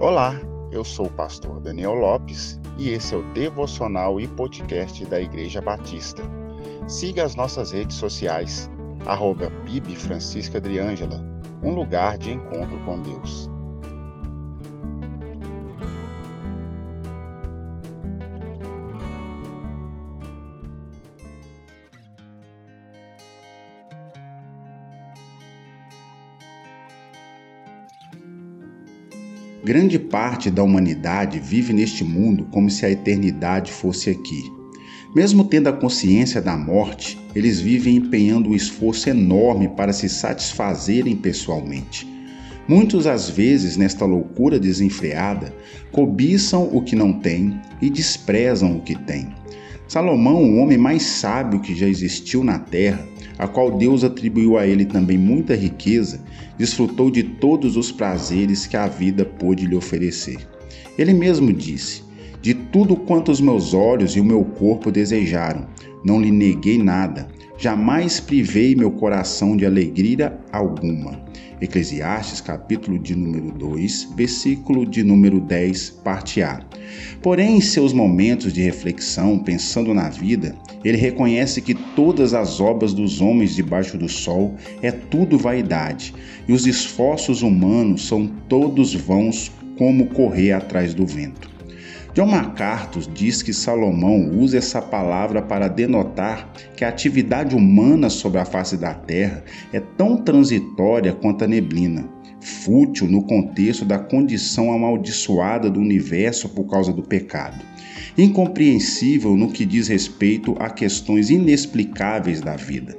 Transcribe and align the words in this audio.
Olá, 0.00 0.40
eu 0.70 0.84
sou 0.84 1.06
o 1.06 1.10
pastor 1.10 1.58
Daniel 1.58 1.94
Lopes 1.94 2.60
e 2.78 2.90
esse 2.90 3.16
é 3.16 3.16
o 3.16 3.32
devocional 3.32 4.20
e 4.20 4.28
podcast 4.28 5.04
da 5.06 5.20
Igreja 5.20 5.60
Batista. 5.60 6.22
Siga 6.86 7.24
as 7.24 7.34
nossas 7.34 7.72
redes 7.72 7.96
sociais, 7.96 8.70
arroba 9.06 9.50
Bibi 9.64 9.96
Francisca 9.96 10.58
Adriângela, 10.58 11.20
um 11.64 11.74
lugar 11.74 12.16
de 12.16 12.30
encontro 12.30 12.78
com 12.84 13.02
Deus. 13.02 13.50
Grande 29.64 29.98
parte 29.98 30.50
da 30.50 30.62
humanidade 30.62 31.40
vive 31.40 31.72
neste 31.72 32.04
mundo 32.04 32.46
como 32.50 32.70
se 32.70 32.86
a 32.86 32.90
eternidade 32.90 33.72
fosse 33.72 34.08
aqui. 34.08 34.52
Mesmo 35.14 35.44
tendo 35.44 35.68
a 35.68 35.72
consciência 35.72 36.40
da 36.40 36.56
morte, 36.56 37.18
eles 37.34 37.60
vivem 37.60 37.96
empenhando 37.96 38.50
um 38.50 38.54
esforço 38.54 39.10
enorme 39.10 39.68
para 39.68 39.92
se 39.92 40.08
satisfazerem 40.08 41.16
pessoalmente. 41.16 42.06
Muitos, 42.68 43.06
às 43.06 43.30
vezes, 43.30 43.76
nesta 43.76 44.04
loucura 44.04 44.60
desenfreada, 44.60 45.54
cobiçam 45.90 46.68
o 46.70 46.82
que 46.82 46.94
não 46.94 47.14
têm 47.14 47.58
e 47.80 47.90
desprezam 47.90 48.76
o 48.76 48.82
que 48.82 48.94
têm. 48.94 49.34
Salomão, 49.88 50.44
o 50.44 50.56
homem 50.58 50.76
mais 50.76 51.02
sábio 51.02 51.60
que 51.60 51.74
já 51.74 51.88
existiu 51.88 52.44
na 52.44 52.58
terra, 52.58 53.08
a 53.38 53.48
qual 53.48 53.70
Deus 53.70 54.04
atribuiu 54.04 54.58
a 54.58 54.66
ele 54.66 54.84
também 54.84 55.16
muita 55.16 55.56
riqueza, 55.56 56.20
desfrutou 56.58 57.10
de 57.10 57.22
todos 57.22 57.74
os 57.74 57.90
prazeres 57.90 58.66
que 58.66 58.76
a 58.76 58.86
vida 58.86 59.24
pôde 59.24 59.64
lhe 59.64 59.74
oferecer. 59.74 60.46
Ele 60.98 61.14
mesmo 61.14 61.50
disse: 61.54 62.02
De 62.42 62.52
tudo 62.52 62.96
quanto 62.96 63.32
os 63.32 63.40
meus 63.40 63.72
olhos 63.72 64.14
e 64.14 64.20
o 64.20 64.24
meu 64.24 64.44
corpo 64.44 64.90
desejaram, 64.90 65.66
não 66.04 66.20
lhe 66.20 66.30
neguei 66.30 66.76
nada, 66.76 67.26
jamais 67.58 68.20
privei 68.20 68.76
meu 68.76 68.90
coração 68.90 69.56
de 69.56 69.66
alegria 69.66 70.38
alguma. 70.52 71.20
Eclesiastes, 71.60 72.40
capítulo 72.40 73.00
de 73.00 73.16
número 73.16 73.50
2, 73.50 74.12
versículo 74.14 74.86
de 74.86 75.02
número 75.02 75.40
10, 75.40 75.90
parte 76.04 76.40
A. 76.40 76.60
Porém, 77.20 77.56
em 77.56 77.60
seus 77.60 77.92
momentos 77.92 78.52
de 78.52 78.62
reflexão, 78.62 79.40
pensando 79.40 79.92
na 79.92 80.08
vida, 80.08 80.54
ele 80.84 80.96
reconhece 80.96 81.60
que 81.60 81.74
todas 81.74 82.32
as 82.32 82.60
obras 82.60 82.94
dos 82.94 83.20
homens 83.20 83.56
debaixo 83.56 83.98
do 83.98 84.08
sol 84.08 84.54
é 84.80 84.92
tudo 84.92 85.36
vaidade, 85.36 86.14
e 86.46 86.52
os 86.52 86.64
esforços 86.64 87.42
humanos 87.42 88.06
são 88.06 88.28
todos 88.48 88.94
vãos 88.94 89.50
como 89.76 90.06
correr 90.06 90.52
atrás 90.52 90.94
do 90.94 91.04
vento. 91.04 91.57
John 92.14 92.26
MacArthur 92.26 93.02
diz 93.12 93.42
que 93.42 93.52
Salomão 93.52 94.30
usa 94.30 94.58
essa 94.58 94.80
palavra 94.82 95.42
para 95.42 95.68
denotar 95.68 96.52
que 96.76 96.84
a 96.84 96.88
atividade 96.88 97.54
humana 97.54 98.10
sobre 98.10 98.40
a 98.40 98.44
face 98.44 98.76
da 98.76 98.94
terra 98.94 99.44
é 99.72 99.78
tão 99.78 100.16
transitória 100.16 101.12
quanto 101.12 101.44
a 101.44 101.46
neblina, 101.46 102.08
fútil 102.40 103.06
no 103.06 103.22
contexto 103.22 103.84
da 103.84 103.98
condição 103.98 104.72
amaldiçoada 104.72 105.70
do 105.70 105.80
universo 105.80 106.48
por 106.48 106.64
causa 106.64 106.92
do 106.92 107.02
pecado, 107.02 107.64
incompreensível 108.16 109.36
no 109.36 109.52
que 109.52 109.64
diz 109.64 109.88
respeito 109.88 110.56
a 110.58 110.70
questões 110.70 111.30
inexplicáveis 111.30 112.40
da 112.40 112.56
vida. 112.56 112.96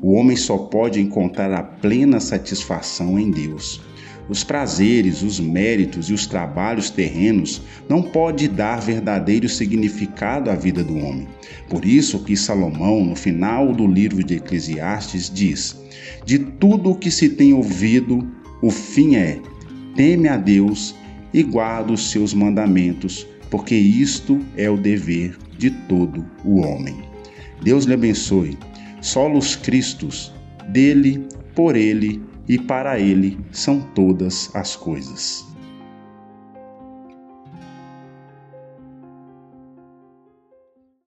O 0.00 0.12
homem 0.12 0.36
só 0.36 0.58
pode 0.58 1.00
encontrar 1.00 1.52
a 1.52 1.62
plena 1.62 2.20
satisfação 2.20 3.18
em 3.18 3.30
Deus. 3.30 3.80
Os 4.28 4.44
prazeres, 4.44 5.22
os 5.22 5.40
méritos 5.40 6.08
e 6.08 6.12
os 6.12 6.26
trabalhos 6.26 6.90
terrenos 6.90 7.62
não 7.88 8.02
podem 8.02 8.48
dar 8.48 8.80
verdadeiro 8.80 9.48
significado 9.48 10.50
à 10.50 10.54
vida 10.54 10.84
do 10.84 10.96
homem. 10.96 11.26
Por 11.68 11.84
isso 11.84 12.20
que 12.20 12.36
Salomão, 12.36 13.04
no 13.04 13.16
final 13.16 13.72
do 13.72 13.86
livro 13.86 14.22
de 14.22 14.36
Eclesiastes, 14.36 15.28
diz: 15.28 15.76
De 16.24 16.38
tudo 16.38 16.90
o 16.90 16.94
que 16.94 17.10
se 17.10 17.30
tem 17.30 17.52
ouvido, 17.52 18.26
o 18.62 18.70
fim 18.70 19.16
é: 19.16 19.40
teme 19.96 20.28
a 20.28 20.36
Deus 20.36 20.94
e 21.34 21.42
guarda 21.42 21.92
os 21.92 22.10
seus 22.10 22.32
mandamentos, 22.32 23.26
porque 23.50 23.74
isto 23.74 24.40
é 24.56 24.70
o 24.70 24.76
dever 24.76 25.36
de 25.58 25.70
todo 25.70 26.24
o 26.44 26.60
homem. 26.60 26.96
Deus 27.62 27.84
lhe 27.84 27.94
abençoe. 27.94 28.56
Solos 29.00 29.56
Cristos, 29.56 30.32
dele, 30.68 31.26
por 31.54 31.74
ele 31.74 32.22
e 32.48 32.58
para 32.58 32.98
ele 32.98 33.38
são 33.50 33.80
todas 33.80 34.54
as 34.54 34.76
coisas. 34.76 35.51